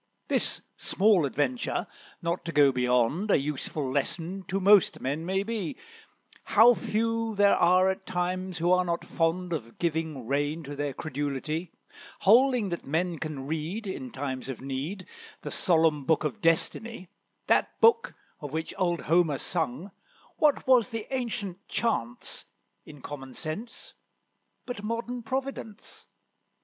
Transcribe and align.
This 0.29 0.63
small 0.77 1.27
adventure, 1.27 1.85
not 2.23 2.43
to 2.45 2.51
go 2.51 2.71
beyond, 2.71 3.29
A 3.29 3.37
useful 3.37 3.87
lesson 3.87 4.43
to 4.47 4.59
most 4.59 4.99
men 4.99 5.27
may 5.27 5.43
be; 5.43 5.77
How 6.45 6.73
few 6.73 7.35
there 7.35 7.53
are 7.55 7.87
at 7.87 8.07
times 8.07 8.57
who 8.57 8.71
are 8.71 8.83
not 8.83 9.05
fond 9.05 9.53
Of 9.53 9.77
giving 9.77 10.25
reins 10.25 10.65
to 10.65 10.75
their 10.75 10.95
credulity, 10.95 11.71
Holding 12.21 12.69
that 12.69 12.83
men 12.83 13.19
can 13.19 13.45
read, 13.45 13.85
In 13.85 14.09
times 14.09 14.49
of 14.49 14.59
need, 14.59 15.05
The 15.43 15.51
solemn 15.51 16.03
Book 16.05 16.23
of 16.23 16.41
Destiny, 16.41 17.07
That 17.45 17.79
book, 17.79 18.15
of 18.39 18.51
which 18.51 18.73
old 18.79 19.01
Homer 19.01 19.37
sung, 19.37 19.91
What 20.37 20.65
was 20.65 20.89
the 20.89 21.05
ancient 21.13 21.67
chance, 21.67 22.45
in 22.87 23.01
common 23.03 23.35
sense, 23.35 23.93
but 24.65 24.81
modern 24.81 25.21
Providence? 25.21 26.07